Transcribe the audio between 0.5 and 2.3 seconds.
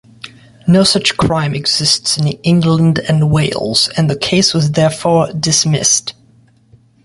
No such crime exists in